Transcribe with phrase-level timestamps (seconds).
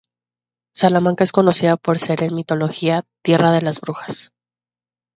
[0.73, 4.31] Salamanca es conocida por ser -en mitología- "tierra de brujas".